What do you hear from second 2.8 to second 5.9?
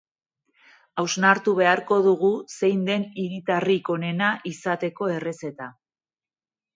den hiritarrik onena izateko errezeta.